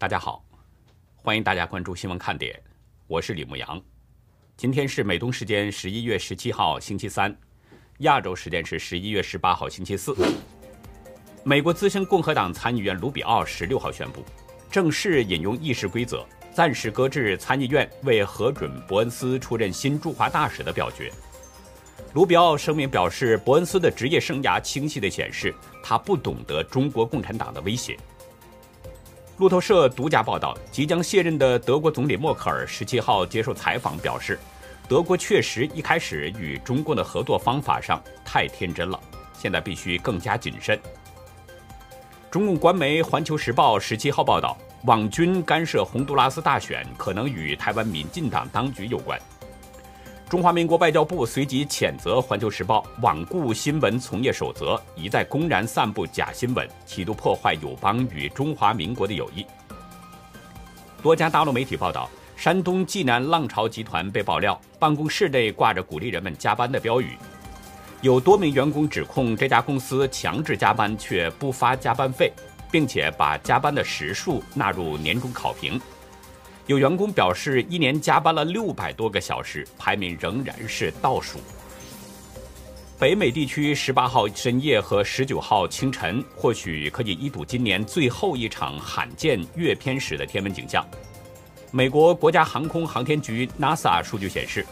[0.00, 0.44] 大家好，
[1.16, 2.54] 欢迎大家关注新闻看点，
[3.08, 3.82] 我是李牧阳。
[4.56, 7.36] 今天是美东时间十一月十七号星期三，
[7.98, 10.14] 亚洲时间是十一月十八号星期四。
[11.42, 14.24] 美国资深共和党参议员卢比奥十六号宣布，
[14.70, 21.12] 正式引用议事规则，暂时搁置参议院为核准伯恩斯出任新驻华大使的表决。
[22.14, 27.98] 卢比奥声明表示，伯恩斯的职业生涯清晰地显示，他不懂得中国共产党的威胁。
[29.38, 34.36] 路透社独家报道，即将卸任的德国总理默克尔十七号接受采访表示，
[34.88, 38.98] 德国确实一开始与中共的合作方法上太天真了，
[39.32, 40.76] 现在必须更加谨慎。
[42.32, 49.16] 中共官媒《环球时报》十七号报道，网军干涉洪都拉斯大选，可能与台湾民进党当局有关。
[50.28, 59.46] 中华民国外交部随即谴责《环球时报》罔顾新闻从业守则，一再公然散布假新闻，企图破坏友邦与中华民国的友谊。
[61.02, 67.16] 多家大陆媒体报道，山东济南浪潮集团被爆料办公室内挂着鼓励人们加班的标语，
[68.02, 72.30] 有多名员工指控这家公司强制加班却不发加班费，
[72.70, 75.80] 并且把加班的时数纳入年终考评。
[76.68, 81.38] 有员工表示，一年加班了六百多个小时，排名仍然是倒数。
[82.98, 90.86] 北美地区十八号深夜和十九号清晨，或许可以一睹今年最后一场罕见月偏食的天文景象。
[91.70, 94.66] 美国国家航空航天局 NASA 数据显示，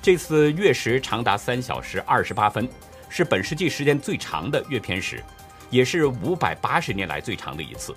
[0.00, 2.68] 这次月食长达三小时二十八分，
[3.08, 5.20] 是本世纪时间最长的月偏食，
[5.68, 7.92] 也是五百八十年来最长的一次。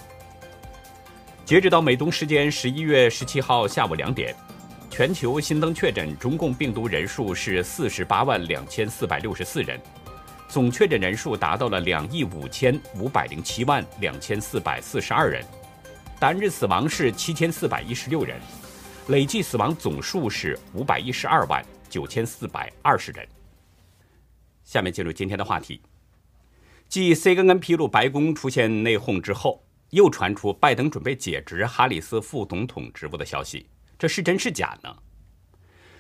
[1.45, 4.33] 截止到美东时间十一月十七号下午两点，
[4.89, 9.77] 全球新增确诊中共病毒人数是四十八万两千四百六十四人，
[10.47, 15.44] 总确诊人数达到了两亿五千五百零七万两千四百四十二人，
[16.18, 18.39] 单日死亡是七千四百一十六人，
[19.07, 23.28] 累计死亡总数是五百一十二万九千四百二十人。
[24.63, 25.81] 下面进入今天的话题，
[26.88, 29.62] 继 CNN 披露白宫出现内讧之后。
[29.94, 33.68] 又传出拜登准备解职哈里斯副总统职务的消息，
[33.98, 34.92] 这是真是假呢？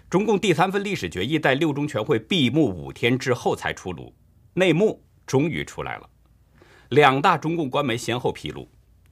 [0.09, 4.11] 中共第三份历史决议在六中全会闭幕五天之后才出炉，
[4.55, 6.09] 内幕终于出来了。
[6.89, 8.67] 两大中共官媒先后披露，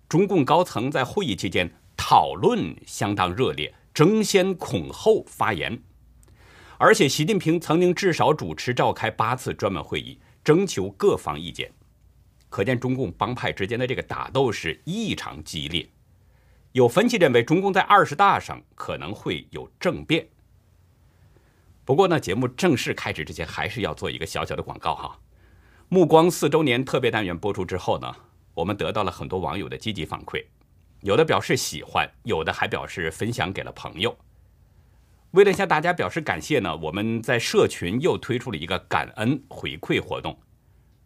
[0.10, 5.80] 中共高层在会议期间讨论相当热烈，争先恐后发言，
[6.80, 11.72] 而且习近平曾经至少主持召开八次专门会议，征求各方意见。
[12.52, 15.90] 可见中共帮派之间的这个打斗是异常激烈。
[16.74, 20.28] 有分析认为，中共在二十大上可能会有政变。
[21.86, 25.18] 不过呢，节目正式开始之前，还是要做一个小小的广告哈。
[25.88, 28.14] 目光四周年特别单元播出之后呢，
[28.54, 30.46] 我们得到了很多网友的积极反馈，
[31.02, 34.16] 有的表示喜欢，有的还表示分享给了朋友。
[35.32, 40.38] 为了向大家表示感谢呢，我们在社群又推出了一个感恩回馈活动。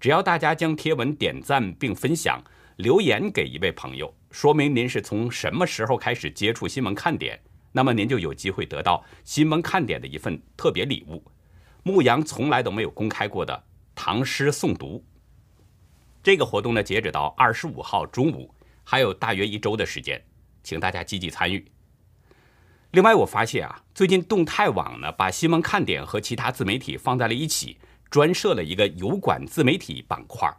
[0.06, 2.40] 只要大家将贴文点赞并分享，
[2.76, 11.24] 留言给一位朋友，说明您是从什么时候开始接触新闻看点，那么您就有机会得到新闻看点的一份特别礼物——
[11.82, 13.64] 牧羊从来都没有公开过的
[13.96, 15.04] 唐诗诵读。
[16.22, 20.24] 这个活动呢，截止到二十五号中午，还有大约一周的时间，
[20.62, 21.66] 请大家积极参与。
[22.92, 27.80] 另外，我发现啊，最近动态网呢，把新闻看点和其他自媒体放在了一起。
[28.10, 30.50] 专设了一个油管自媒体板块，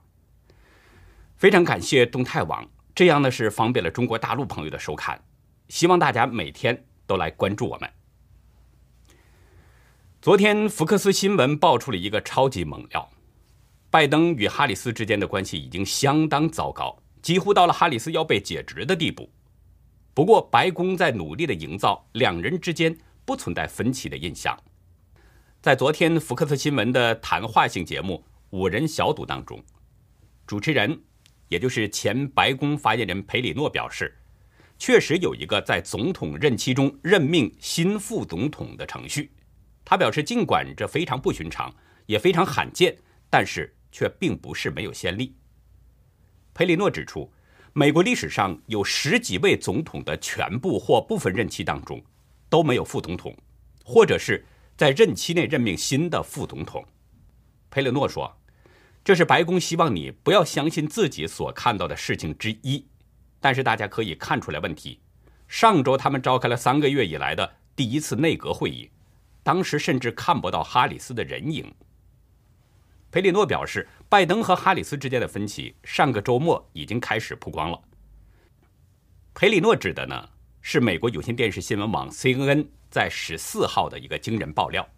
[1.36, 5.20] 非常感谢动态网，这样呢是方便了中国大陆朋友的收看。
[5.68, 7.90] 希望大家每天都来关注我们。
[10.20, 13.10] 昨天福克斯新闻爆出了一个超级猛料：
[13.90, 19.30] 拜登与哈里斯之间的关系已经相当糟糕，几乎到了哈里斯要被解职的地步。
[20.14, 24.58] 不过，白宫在努力的营造两人之间不存在分歧的印象。
[25.66, 28.24] 在昨天福克斯新闻的谈话性节目
[28.57, 29.60] 《五人小组》当中，
[30.47, 31.03] 主持人，
[31.48, 34.16] 也就是前白宫发言人佩里诺表示，
[34.78, 39.33] 确实有一个在总统任期中任命新副总统的程序。
[39.84, 41.74] 他表示，尽管这非常不寻常，
[42.07, 42.97] 也非常罕见，
[43.28, 45.34] 但是却并不是没有先例。
[46.54, 47.28] 佩里诺指出，
[47.72, 52.01] 美国历史上有十几位总统的全部或部分任期当中
[52.48, 53.36] 都没有副总统，
[53.84, 54.47] 或者是。
[54.76, 56.84] 在任期内任命新的副总统，
[57.70, 58.36] 佩雷诺说
[59.02, 62.86] ：“这是白宫希望你不要相信自己所看到的事情之一。”
[63.40, 65.00] 但是大家可以看出来问题。
[65.48, 68.90] 上周他们召开了三个月以来的第一次内阁会议，
[69.42, 71.72] 当时甚至看不到哈里斯的人影。
[73.10, 77.80] 佩里诺表示，拜登和哈里斯之间的分歧上个周末已经开始曝光了。
[79.32, 80.28] 佩里诺指的呢
[80.60, 82.66] 是美国有线电视新闻网 CNN
[82.97, 84.89] 在十四号的一个惊人爆料。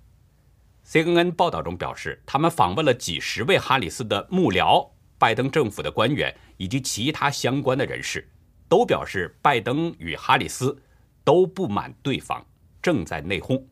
[0.86, 8.30] CNN 报道中表示，他们访问了几十位哈里斯的幕僚、拜登政府的官员以及其他相关的人士，
[8.68, 10.80] 都表示拜登与哈里斯
[11.24, 12.46] 都不满对方
[12.80, 13.64] 正在内讧。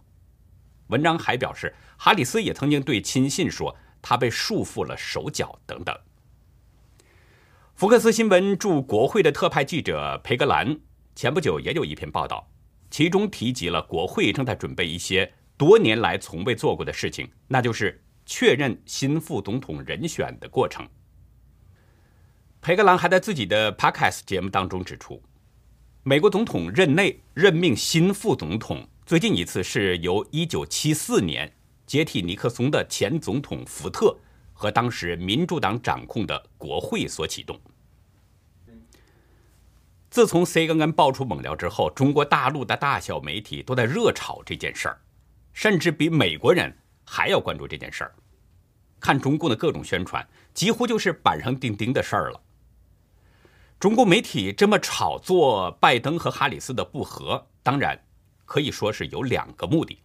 [0.89, 5.97] 文章还表示，哈里斯也曾经对亲信说他被束缚了手脚等等。
[7.77, 10.81] 福克斯新闻驻国会的特派记者培格兰
[11.15, 12.51] 前不久也有一篇报道，
[12.97, 15.31] 其中提及了国会正在准备一些。
[15.59, 20.89] 多年来从未做过的事情，那就是确认新副总统人选的过程。
[22.63, 25.23] 培格兰还在自己的 Podcast 节目当中指出，
[26.05, 31.53] 美国总统任内任命新副总统，最近一次是由1974年
[31.85, 34.19] 接替尼克松的前总统福特
[34.55, 37.61] 和当时民主党掌控的国会所启动。
[40.17, 44.99] 自从 CNN 爆出猛料之后，中国大陆的大小媒体都在热炒这件事儿。
[45.53, 46.75] 甚至比美国人
[47.05, 48.15] 还要关注这件事儿，
[48.99, 52.41] 看中共的各种宣传，几乎就是板上钉钉的事儿了。
[53.79, 58.03] 中国媒体这么炒作拜登和哈里斯的不和，当然
[58.47, 59.99] 可以说是有两个目的：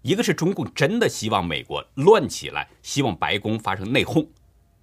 [0.00, 4.26] 一个是中共真的希望美国乱起来，希望白宫发生内讧，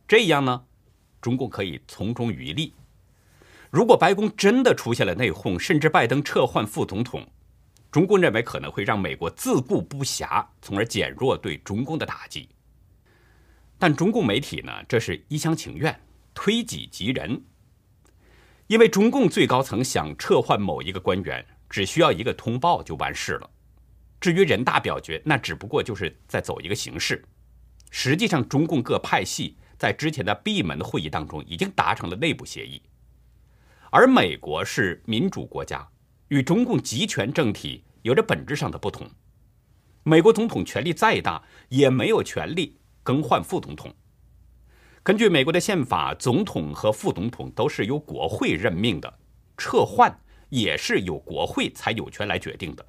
[0.07, 0.63] 这样呢，
[1.19, 2.73] 中共可以从中渔利；
[3.69, 7.27] 如果白宫真的出现了内讧，甚至拜登撤换副总统，
[7.91, 12.49] 中共认为可能会让美国自顾不暇，从而减弱对中共的打击。
[13.77, 15.99] 但中共媒体呢，这是一厢情愿，
[16.33, 17.41] 推己及人。
[18.67, 23.49] 因为中共最高层想撤换某一个官员，只需要一个通报就完事了。
[24.19, 27.23] 至于人大表决，那只不过就是在走一个形式。
[27.91, 32.81] 实际上，中共各派系在之前的闭门会议当中已经达成了内部协议。
[33.91, 35.87] 而美国是民主国家。
[36.29, 39.09] 与中共集权政体有着本质上的不同。
[40.03, 43.93] 美国总统权力再大，也没有权利更换副总统。
[45.03, 49.19] 根据美国的宪法，总统和副总统都是由国会任命的，
[49.57, 50.19] 撤换
[50.49, 52.85] 也是由国会才有权来决定的。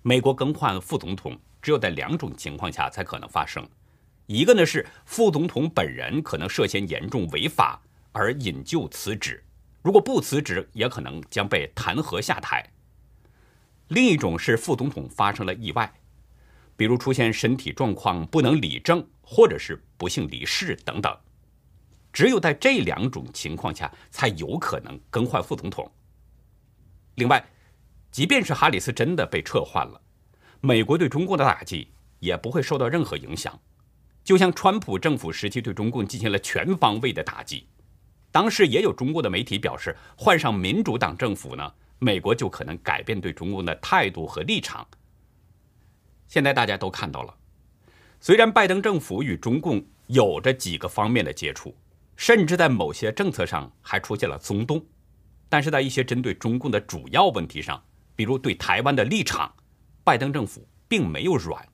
[0.00, 3.68] 美国更换副总统只有在两种情况下才可能发生，
[4.24, 7.82] 一个呢是副总统本人可能涉嫌严重违法
[8.16, 9.44] 而引咎辞职。
[9.82, 12.66] 如果不辞职，也可能将被弹劾下台。
[13.88, 15.92] 另一种是副总统发生了意外，
[16.76, 21.14] 比如出现身体状况不能理政，或者是不幸离世等等。
[22.10, 25.88] 只有在这两种情况下，才有可能更换副总统。
[27.16, 27.46] 另外，
[28.10, 30.00] 即便是哈里斯真的被撤换了，
[30.62, 33.60] 美国对中共的打击也不会受到任何影响，
[34.24, 37.68] 就像川普政府时期对中共进行了全方位的打击。
[38.36, 44.86] 当时也有中国的媒体表示，换上民主党政府呢，美国就可能改变对中共的态度和立场。
[46.28, 47.34] 现在大家都看到了，
[48.20, 51.74] 虽然拜登政府与中共有着几个方面的接触，
[52.14, 54.84] 甚至在某些政策上还出现了松动，
[55.48, 57.82] 但是在一些针对中共的主要问题上，
[58.14, 59.50] 比如对台湾的立场，
[60.04, 61.66] 拜登政府并没有软。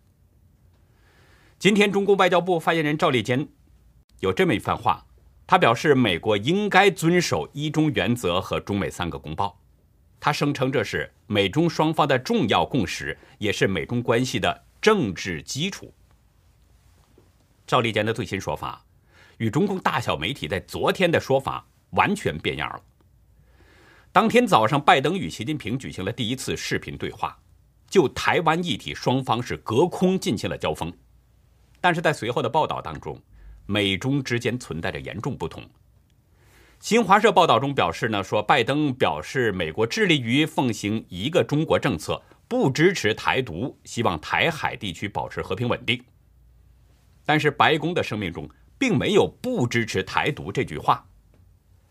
[1.59, 3.49] 今天，中国外交部发言人赵立坚
[4.21, 5.05] 有这么一番话。
[5.53, 9.61] 他表示，美国应该遵守一中原则和中美三个公报。
[10.19, 15.93] 他声称这是美中双方的重要共识，也是美中关系的政治基础。
[17.67, 18.83] 赵立坚的最新说法，
[19.37, 22.83] 与中共大小媒体在昨天的说法完全变样了。
[24.11, 27.39] 当天早上，拜登与习近平举行了第一次视频对话，
[27.91, 30.91] 就台湾议题，双方是隔空进行了交锋。
[31.79, 33.21] 但是在随后的报道当中，
[33.67, 35.63] 美中之间存在着严重不同。
[36.81, 46.03] 新华社报道中表示呢，说拜登表示美国致力于奉行一个中国政策，不支持台独，希望台海地区保持和平稳定。
[47.25, 51.07] 但是白宫的声明中并没有不支持台独这句话。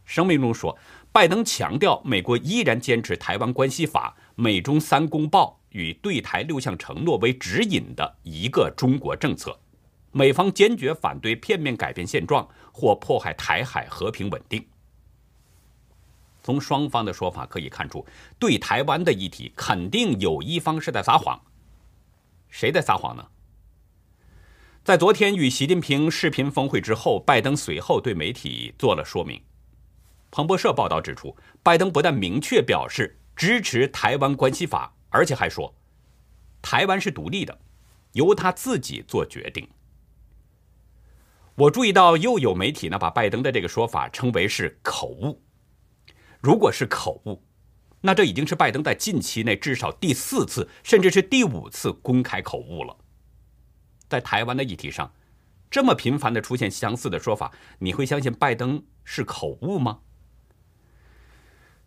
[0.03, 0.77] 声明中说，
[1.13, 9.57] 拜登强调美国依然坚持台湾关系法、美中三公报与对台六项承诺为指引的一个中国政策。
[10.11, 14.65] 美方坚决反对片面改变现状或迫害台海和平稳定。
[16.43, 18.05] 从双方的说法可以看出，
[18.39, 21.39] 对台湾的议题肯定有一方是在撒谎。
[22.49, 23.27] 谁在撒谎呢？
[24.83, 29.39] 在昨天与习近平视频峰会之后，拜登随后对媒体做了说明。
[30.31, 35.73] 彭博社报道指出，拜登不但明确表示支持台湾关系法，而且还说，
[36.61, 37.59] 台湾是独立的，
[38.13, 39.69] 由他自己做决定。
[41.55, 45.41] 我注意到，又有媒体呢把拜登的这个说法称为是口误。
[46.39, 47.43] 如果是口误，
[48.01, 52.97] 那这已经是拜登在近期内至少第四次，甚至是第五次公开口误了。
[54.07, 55.13] 在台湾的议题上，
[55.69, 59.99] 这么频繁的出现相似的说法，你会相信拜登是口误吗？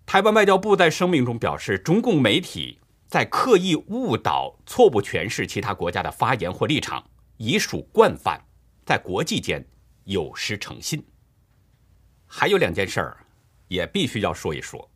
[0.06, 2.78] 台湾外交部在声明中表示，中共媒体
[3.08, 8.44] 在刻意误导、错误诠释其他国家的发言或立场，已属惯犯，
[8.84, 9.64] 在国际间
[10.04, 11.02] 有失诚信。
[12.26, 13.16] 还有两件事儿，
[13.68, 14.90] 也必须要说一说。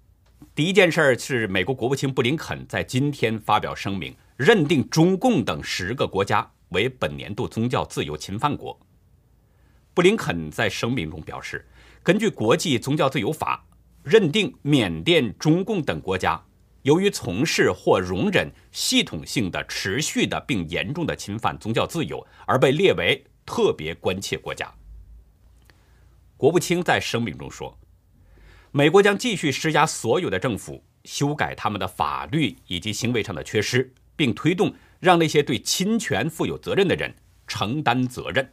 [0.54, 8.78] 第一件事儿是，美国国务卿布林肯在今天发表声明，认定中共等十个国家为本年度宗教自由侵犯国。
[9.94, 11.66] 布林肯在声明中表示，
[12.02, 13.64] 根据国际宗教自由法，
[14.02, 16.40] 认定缅甸、中共等国家
[16.82, 24.70] 由于从事或容忍系统性的、持续的并严重的侵犯宗教自由，而被列为特别关切国家。
[26.36, 27.76] 国务卿在声明中说。
[28.70, 37.12] 美国将继续施压所有的政府修改他们的法律以及行为上的缺失，并推动让那些对侵权负有责任的人
[37.46, 38.52] 承担责任。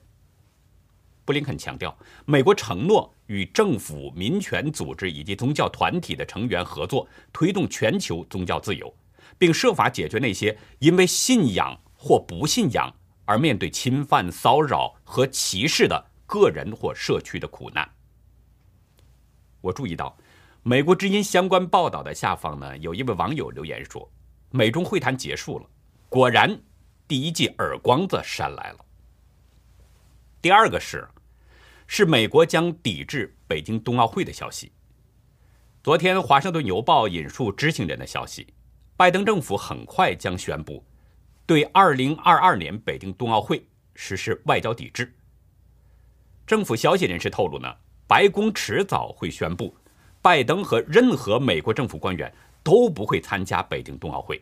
[1.25, 8.95] 布林肯强调，美国承诺与政府、民权组织以及宗教团体的成员合作，推动全球宗教自由，
[9.37, 17.89] 并设法解决那些因为信仰或不信仰而面对侵犯、骚扰和歧视的个人或社区的苦难。
[19.61, 20.15] 我注意到，
[20.63, 24.09] 美国之音相关报道的下方呢，有一位网友留言说
[24.51, 25.65] ：“美中会谈结束了，
[26.07, 26.59] 果然，
[27.07, 28.85] 第一记耳光子扇来了。”
[30.41, 31.07] 第二个是，
[31.87, 34.71] 是美国将抵制北京冬奥会的消息。
[35.83, 38.53] 昨天，《华盛顿邮报》引述知情人的消息，
[38.95, 40.83] 拜登政府很快将宣布
[41.45, 45.13] 对二零二二年北京冬奥会实施外交抵制。
[46.45, 47.73] 政府消息人士透露呢。
[48.07, 49.75] 白宫迟早会宣布，
[50.21, 54.39] 拜登和任何美国政府官员都不会参加北京冬奥会。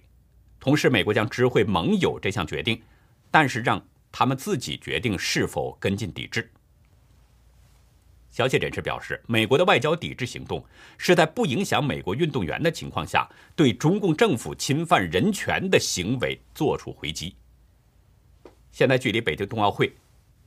[0.60, 2.82] 同时，美国将知会盟友这项决定，
[3.32, 3.82] 但是让
[4.12, 6.52] 他们自己决定是否跟进抵制。
[8.34, 10.66] 消息人士表示，美国的外交抵制行动
[10.98, 17.36] 是在不影响美国运动员的情况下，对中共政府侵犯人权的行为作出回击。
[18.72, 19.94] 现在距离北京冬奥会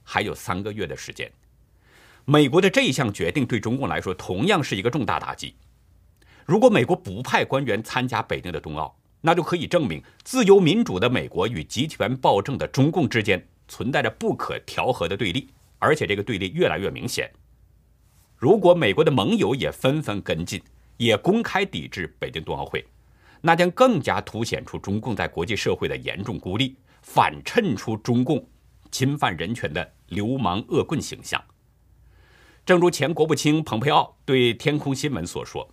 [0.03, 1.31] 还有三个月的时间。
[2.25, 5.55] 美国的这一项决定对中共来说同样是一个重大打击。
[6.45, 17.31] 如果美国不派官员参加北京的冬奥，那就可以证明自由民主的美国与集权暴政的中共之间存在着不可调和的对立，而且这个对立越来越明显。
[18.37, 20.63] 如果美国的盟友也纷纷跟进，
[20.99, 22.85] 也公开抵制北京冬奥会，
[23.41, 28.47] 那将更加凸显出中共在国际社会的严重孤立，反衬出中共
[28.91, 31.43] 侵犯人权的流氓恶棍形象。
[32.65, 35.69] 正如前国务卿蓬佩奥对天空新闻所说：“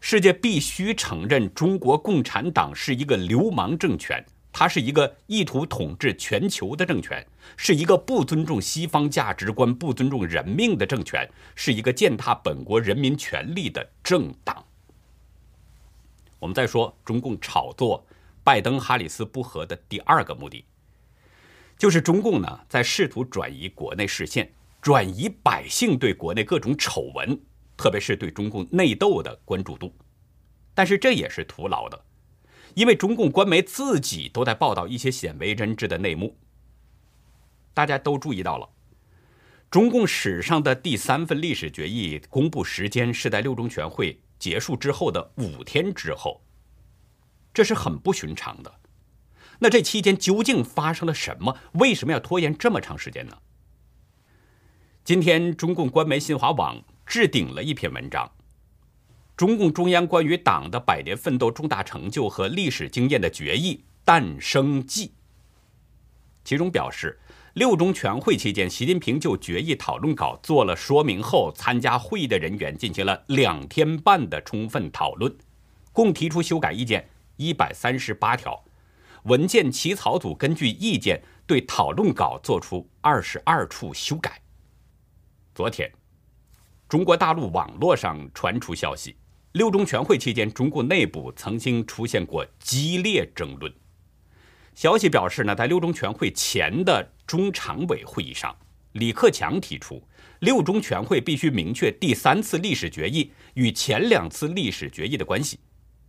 [0.00, 7.26] 世界必须承认中国共产党是一个流氓政权，它是一个意图统治全球的政权，
[7.56, 14.64] 是一个不尊重西方价值观、不尊重人命的政权，是一个践踏本国人民权利的政党。”
[16.40, 18.06] 我们再说，中共炒作
[18.42, 20.64] 拜登哈里斯不和的第二个目的，
[21.78, 24.52] 就是中共呢在试图转移国内视线。
[24.82, 27.38] 转移百姓对国内各种丑闻，
[27.76, 29.94] 特别是对中共内斗的关注度，
[30.72, 32.02] 但是这也是徒劳的，
[32.74, 36.36] 因为中共官媒自己都在报道一些鲜为人知的内幕。
[37.72, 38.68] 大家都注意到了，
[39.70, 46.42] 中共史上的第三份历史决议公布时间是在六中全会结束之后的五天之后，
[47.54, 48.74] 这是很不寻常的。
[49.60, 51.56] 那这期间究竟发生了什么？
[51.74, 53.36] 为什么要拖延这么长时间呢？
[55.04, 58.26] 今天，中共官媒新华网置顶了一篇文章，
[59.40, 65.06] 《中共中央关于党的百年奋斗重大成就和历史经验的决议诞生记》。
[66.44, 67.18] 其中表示，
[67.54, 75.34] 六中全会期间，习近平就决议讨论稿做了说明后，参加会议的人员进行了两天半的充分讨论，
[75.90, 78.62] 共提出修改意见一百三十八条，
[79.22, 84.42] 文件起草组根据意见对讨论稿作出二十二处修改。
[85.54, 85.90] 昨天，
[86.86, 89.16] 中国大陆网络上传出消息，
[89.52, 93.72] 六中全会期间，中共内部曾经出现过激烈争论。
[94.74, 98.56] 消息表示呢，在六中全会前的中常委会议上，
[98.92, 100.02] 李克强提出，
[100.38, 105.58] 六中全会必须明确第三次历史决议与前两次历史决议的关系，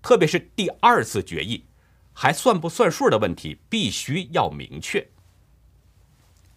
[0.02, 1.66] 特别是第二次决议
[2.14, 5.06] 还算不算数的问题，必须要明确。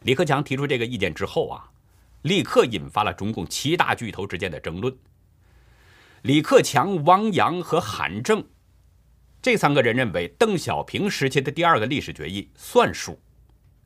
[0.02, 1.70] 李克强提出这个意见之后啊。
[2.24, 4.96] 立刻引发了中共七大巨头之间的争论。
[6.24, 8.42] 李克强、汪洋和韩正
[9.42, 13.20] 这三个人认为邓小平时期的第二个历史决议算数，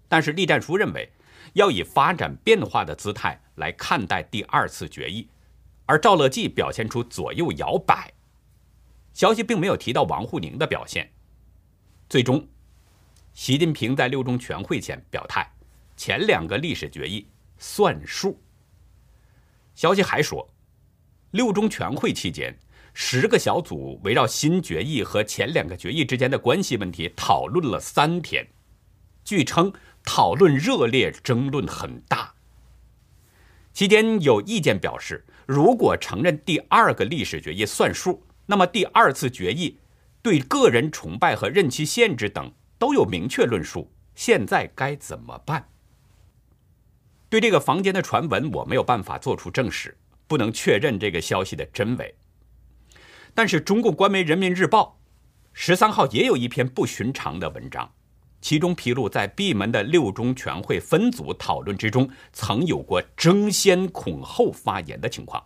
[0.06, 1.10] 但是栗战书认为
[1.54, 5.28] 要以发展变化的姿态来看待第二次决议，
[5.84, 8.12] 而赵乐际表现出左右摇摆。
[9.12, 11.10] 消息并没有提到王沪宁的表现。
[12.08, 12.46] 最终，
[13.32, 15.52] 习近平在六中全会前表态，
[15.96, 17.26] 前两个历史决议
[17.58, 18.40] 算数。
[19.74, 20.48] 消息还说，
[21.32, 22.58] 六中全会期间，
[22.94, 28.46] 十个小组围绕新决议和前两个决议之间的关系问题讨论了三天。
[29.24, 29.72] 据称，
[30.04, 32.32] 讨论热烈，争论很大。
[33.74, 39.78] 期间有意见表示，如果承认第二个历史决议算数，那么第二次决议。
[40.20, 45.68] 对个人崇拜和任期限制等都有明确论述，现在该怎么办？
[47.28, 49.96] 对这个房间的传闻，我没有办法做出证实，
[50.28, 52.14] 不能确认这个消息的真伪。
[53.34, 55.00] 但是中共官媒《人民日报》
[55.52, 57.92] 十三号也有一篇不寻常的文章，
[58.40, 65.44] 其中披露在闭门的六中全会分组讨论之中，曾有过争先恐后发言的情况。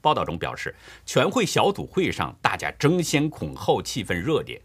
[0.00, 4.60] 报道中表示，全会小组会上，大家争先恐后，气氛热烈。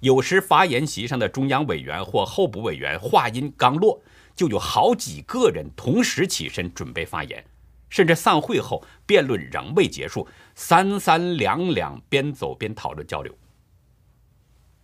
[0.00, 4.02] 有时发言席上的中央委员或候补委员话音刚落，
[4.34, 7.44] 就有好几个人同时起身准备发言。
[7.92, 13.36] 甚至散会后，辩论仍未结束，三三两两边走边讨论交流。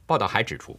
[0.04, 0.78] 报道还指出，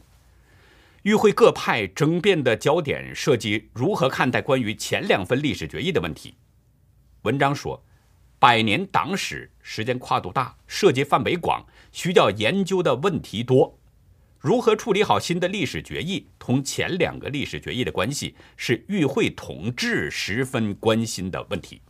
[1.02, 6.36] 与会各派争辩的焦点涉及如何看待关于前两份历史决议的问题。
[7.24, 7.84] 文章说。
[8.42, 13.78] 百年党史时间跨度大，涉及范围广，需要研究的问题多。
[14.40, 21.82] 如何处理好新的历史决议同前两个历史决议的关系，是与会同志十分关心的问题。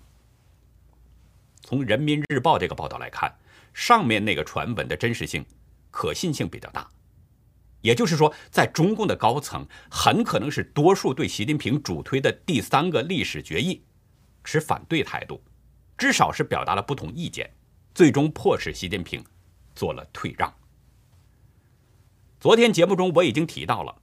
[1.62, 3.34] 从《人民日报》这个报道来看，
[3.74, 5.46] 上面那个传闻的真实性、
[5.92, 6.90] 可信性比较大。
[7.82, 13.82] 也就是说，在中共的高层，很可能是多数对习近平主推的第三个历史决议
[14.44, 15.42] 持反对态度。
[15.98, 17.50] 至少是表达了不同意见，
[17.94, 19.24] 最终迫使习近平
[19.76, 20.54] 做了退让。
[22.40, 24.02] 昨天节目中我已经提到了，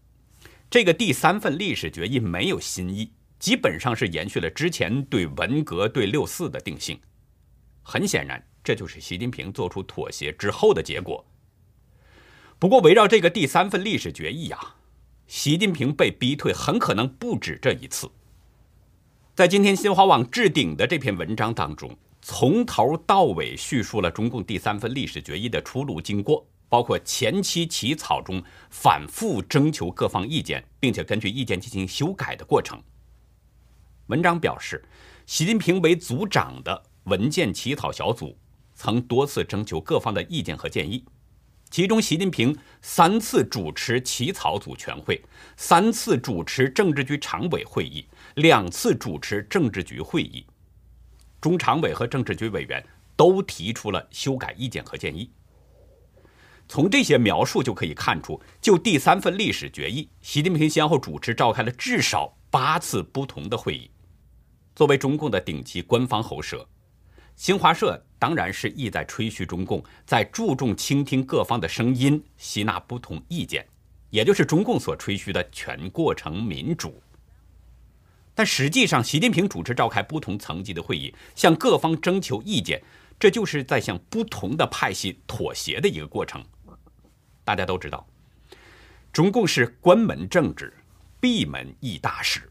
[0.69, 7.01] 这个第三份历史决议没有新意，基本上是延续了之前对文革、对六四的定性。
[7.89, 11.25] 很显然，这就是习近平做出妥协之后的结果。
[12.59, 14.75] 不过，围绕这个第三份历史决议啊，
[15.29, 18.11] 习近平被逼退很可能不止这一次。
[19.37, 32.83] 在今天新华网置顶的这篇文章当中，从头到尾叙述了中共第三份历史决议的出炉经过，包括前期起草中反复征求各方意见，并且根据意见进行修改的过程。
[34.09, 34.85] 文章表示，
[35.25, 38.37] 习近平为组长的文件起草小组
[38.75, 41.05] 曾多次征求各方的意见和建议。
[41.69, 45.21] 其中，习近平三次主持起草组全会，
[45.57, 50.47] 三次主持政治局常委会议，两次主持政治局会议。
[51.41, 52.85] 中常委和政治局委员
[53.17, 55.31] 都提出了修改意见和建议。
[56.69, 63.91] 从这些描述就可以看出，就第三份历史决议，习近平先后主持召开了至少八次不同的会议。
[64.75, 66.69] 作为中共的顶级官方喉舌。
[67.37, 73.65] 新华社当然是意在吹嘘中共在注重倾听各方的声音，吸纳不同意见，
[74.09, 77.01] 也就是中共所吹嘘的全过程民主。
[78.35, 82.83] 但实际上，习近平主持召开不同层级的会议，向各方征求意见，
[83.19, 86.43] 这就是在向不同的派系妥协的一个过程。
[87.45, 88.07] 大家都知道，
[89.13, 90.73] 中共是关门政治，
[91.21, 92.51] 闭门议大事，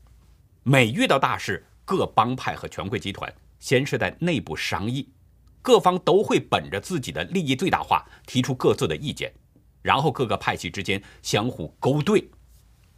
[0.62, 3.32] 每遇到大事，各帮派和权贵集团。
[3.60, 5.10] 先是在内部商议，
[5.62, 9.34] 各方都会本着自己的利益最大化提出各自的意见，
[9.82, 12.30] 然后各个派系之间相互勾兑，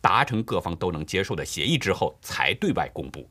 [0.02, 3.30] 达成各方都能接受的协议之后，才对外公布。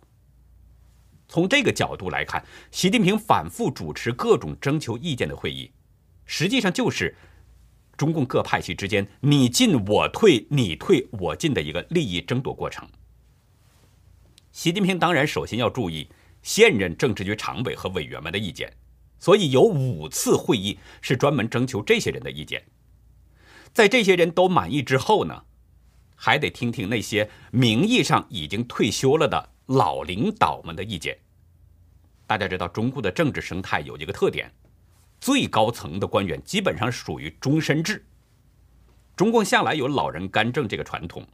[1.28, 5.72] 从这个角度来看，习近平反复主持各种征求意见的会议，
[6.24, 7.14] 实际上就是
[7.96, 12.88] 中共各派系之间你进我退、你退我进的一个利益争夺过程。
[14.52, 16.08] 习近平当然首先要注意。
[16.46, 18.72] 现任政治局常委和委员们的意见，
[19.18, 22.62] 所以有五次会议是专门征求这些人的意见。
[23.72, 25.42] 在这些人都满意之后呢，
[26.14, 31.18] 还得听听那些名义上已经退休了的老领导们的意见。
[32.28, 34.48] 大家知道，中共的政治生态有一个特点，
[35.20, 38.06] 最高层的官员基本上属于终身制。
[39.16, 41.26] 中共向来有老人干政这个传统，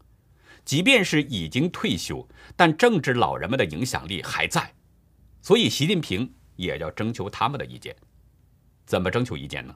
[0.64, 4.72] 即便是已经退休，但政治老人们的影响力还在。
[5.43, 7.95] 所以，习近平也要征求他们的意见。
[8.87, 9.75] 怎么征求意见呢？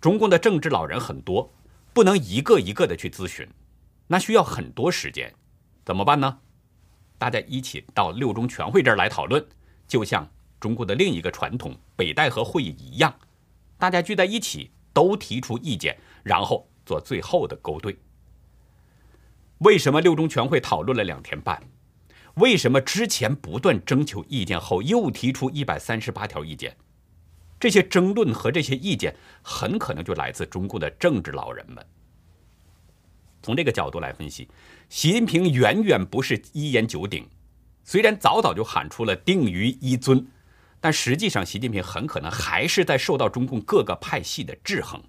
[0.00, 1.54] 中共的政治老人很多，
[1.92, 3.48] 不能一个一个的去咨询，
[4.08, 5.32] 那需要很多时间，
[5.84, 6.40] 怎么办呢？
[7.16, 9.46] 大家一起到六中全会这儿来讨论，
[9.86, 13.14] 就像中国的另一个传统北戴河会议一样，
[13.78, 17.96] 大家聚在一起都提出意见，然后做最后的勾兑。
[19.58, 21.62] 为什么六中全会讨论了两天半？
[22.34, 26.76] 为什么之前不断征求意见后又提出一百三十八条意见？
[27.58, 31.84] 这些争论和这些意见很可能就来自中共的政治老人们。
[33.42, 34.48] 从这个角度来分析，
[34.88, 37.28] 习近平远远不是一言九鼎。
[37.84, 40.26] 虽然早早就喊出了“定于一尊”，
[40.80, 45.02] 但实际上，习近平很可能还是在受到中共各个派系的制衡。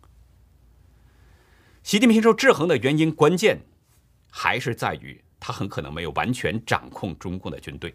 [1.83, 3.61] 习近平受制衡的原因关键，
[4.29, 7.93] 还是在于他很可能没有完全掌控中共的军队。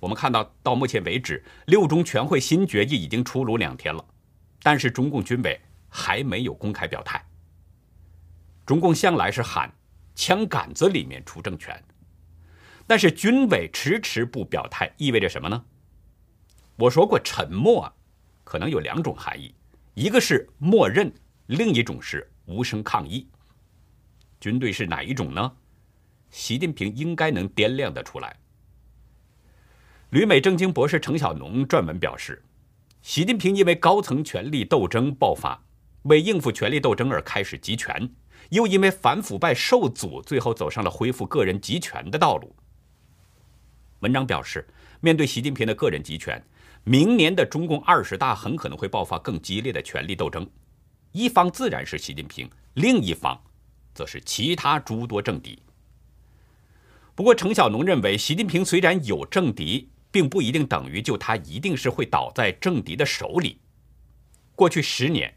[0.00, 4.02] 我们看到，到目前为止，六中全会新决议已经出炉两天了，
[4.62, 7.22] 但是中共军委还没有公开表态。
[8.64, 9.70] 中共向来是喊
[10.16, 11.78] “枪杆子里面出政权”，
[12.86, 15.62] 但是军委迟迟不表态，意味着什么呢？
[16.76, 17.92] 我说过，沉默
[18.42, 19.54] 可能有两种含义，
[19.92, 21.12] 一个是默认，
[21.48, 23.28] 另一种是无声抗议。
[24.40, 25.52] 军队是哪一种呢？
[26.30, 28.36] 习近平应该能掂量得出来。
[30.10, 32.42] 旅美政经博士程小农撰文表示，
[33.02, 35.62] 习近平因为高层权力斗争爆发，
[36.02, 38.10] 为应付权力斗争而开始集权，
[38.50, 42.54] 又因为反腐败受阻，最后走上了恢复个人集权的道路。
[44.00, 44.66] 文章表示，
[45.00, 46.42] 面对习近平的个人集权，
[46.84, 50.48] 明年的中共二十大很可能会爆发更激烈的权力斗争，
[51.12, 53.40] 一方自然是习近平，另一方
[53.94, 55.62] 则是其他诸多政敌。
[57.20, 59.90] 不过，程小农认为，习近平虽然有政敌。
[60.10, 63.60] 并不一定等于就他一定是会倒在政敌的手里。
[64.56, 65.32] 过去十年，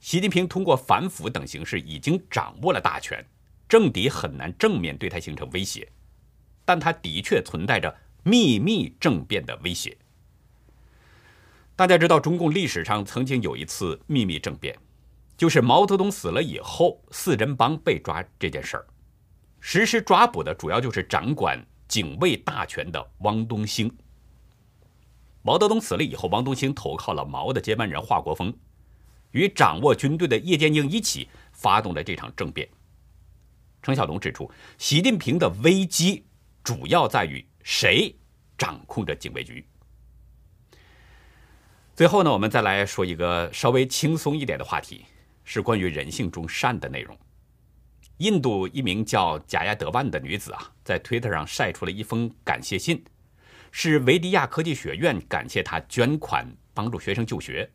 [0.00, 3.24] 习近平通过反腐等形式已经掌握了大权，
[3.68, 5.88] 政敌很难正面对他形成威胁，
[6.64, 9.96] 但他的确存在着秘密政变的威胁。
[11.76, 14.76] 大家知道，中共历史上曾经有一次秘密政变，
[15.36, 18.86] 就是毛泽东死了以后，四人帮被抓这件事儿，
[19.62, 21.58] 实施抓捕的主要就是掌管。
[21.88, 23.94] 警卫大权的汪东兴，
[25.42, 28.50] 毛泽东死了以后，汪东兴投靠了毛的接班人华国锋，
[29.32, 32.66] 与掌握军队的叶剑英一起发动了这场政变。
[33.82, 36.24] 程小龙指出，习近平的危机
[36.64, 38.16] 主要在于谁
[38.56, 39.62] 掌控着警卫局。
[41.94, 45.04] 最后呢，我们再来说一个稍微轻松一点的话题，
[45.44, 47.14] 是关于人性中善的内容。
[48.22, 53.04] 印度一名叫贾亚德万的女子啊，在推特上晒出了一封感谢信，
[53.72, 57.68] 是维迪亚科技学院感谢她捐款帮助学生就学。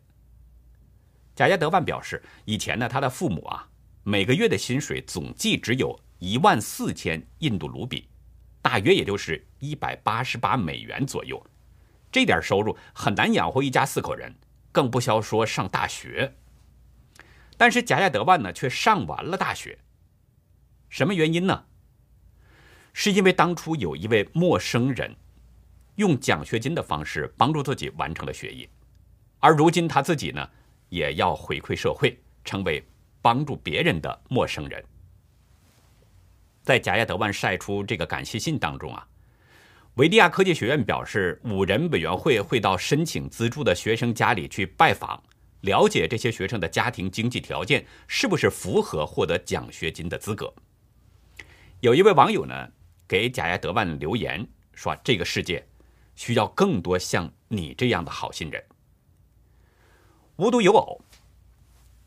[1.34, 3.68] 贾亚德万表示，以前呢，他的父母啊，
[4.04, 8.08] 每个月的薪水总计只有一万四千印度卢比，
[8.62, 11.44] 大约也就是一百八十八美元左右，
[12.10, 14.34] 这点收入很难养活一家四口人，
[14.72, 16.36] 更不消说上大学。
[17.58, 19.78] 但是贾亚德万呢，却上完了大学。
[20.88, 21.64] 什么原因呢？
[22.94, 25.14] 是因为当初有一位陌生人
[25.96, 28.68] 用奖学金的方式帮助自己完成了学业，
[29.38, 30.48] 而如今他自己呢
[30.88, 32.84] 也要回馈社会，成为
[33.22, 34.82] 帮助别人的陌生人。
[36.62, 39.06] 在贾亚德万晒出这个感谢信当中啊，
[39.94, 45.22] 维迪亚科技学院表示，五人委员会会到申请资助的学生家里去拜访，
[45.60, 50.52] 了解这些学生的家庭经济条件是不是符合获得奖学金的资格。
[51.80, 52.72] 有一位网友呢，
[53.06, 55.64] 给贾亚德万留言说：“这个世界
[56.16, 58.64] 需要更多像你这样的好心人。”
[60.34, 61.00] 无独有偶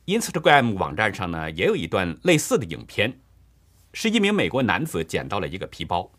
[0.07, 3.21] ，Instagram 网站上呢也有一段类似的影片，
[3.93, 6.11] 是一名美国男子捡到了一个皮包，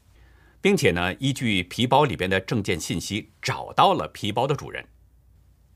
[0.62, 4.83] 并且呢依据皮包里边的证件信息找到了皮包的主人。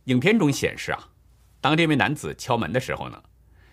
[0.05, 1.11] 影片中显示啊，
[1.61, 3.23] 当这位男子敲门的时候呢，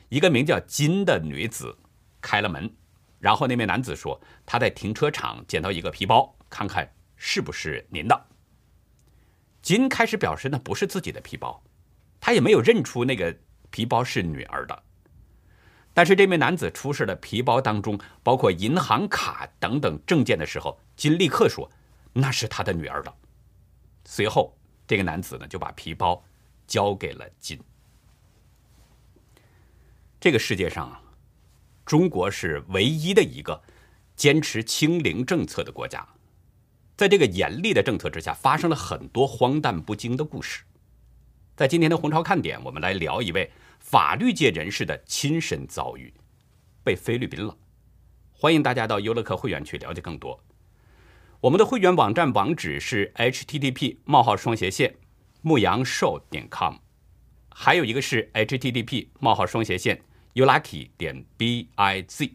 [0.09, 1.77] 一个名叫金的女子
[2.19, 2.69] 开了门。
[3.23, 8.25] 然后那名男子说：“他在停车场捡到一个皮包，看看是不是您的。”
[9.63, 11.63] 金开始表示那不是自己的皮包，
[12.19, 13.33] 他也没有认出那个
[13.69, 14.83] 皮包是女儿的。
[15.93, 21.71] 但是这名男子出示的皮包当中包括银行卡等等证件的时候，金立刻说
[22.11, 23.15] 那是他的女儿的。
[24.03, 24.53] 随后
[24.85, 26.21] 这个男子呢就把皮包
[26.67, 27.57] 交给了金。
[30.19, 30.99] 这个世界上啊。
[31.85, 33.61] 中国是唯一的一个
[34.15, 36.07] 坚持清零政策的国家，
[36.95, 40.63] 在这个严厉的政策之下，发生了很多荒诞不经的故事。
[41.55, 46.13] 在今天的红潮看点，我们来聊一位法律界人士的亲身遭遇，
[46.83, 47.57] 被菲律宾了。
[48.31, 50.43] 欢迎大家到优乐客会员去了解更多。
[51.41, 54.95] 我们的会员网站网址是 http: 冒号双斜线
[55.41, 56.75] 牧羊兽点 com，
[57.49, 60.01] 还有一个是 http: 冒号双斜线
[60.33, 62.31] youlucky 点 biz。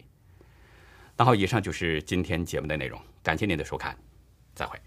[1.16, 3.96] 那好，以上就是今天节目的内容，感谢您的收看，
[4.54, 4.78] 再会。